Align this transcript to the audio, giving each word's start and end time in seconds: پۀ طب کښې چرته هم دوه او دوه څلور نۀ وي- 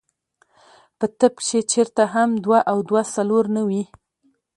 پۀ 0.99 1.05
طب 1.19 1.33
کښې 1.43 1.59
چرته 1.71 2.03
هم 2.13 2.29
دوه 2.43 2.59
او 2.71 2.77
دوه 2.89 3.01
څلور 3.15 3.45
نۀ 3.55 3.61
وي- 3.67 3.81